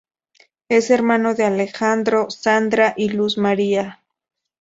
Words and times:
Es 0.67 0.89
hermano 0.89 1.35
de 1.35 1.43
Alejandro, 1.45 2.31
Sandra 2.31 2.95
y 2.97 3.09
Luz 3.09 3.37
Marina. 3.37 4.01